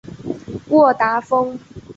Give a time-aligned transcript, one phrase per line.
[0.69, 1.59] 沃达丰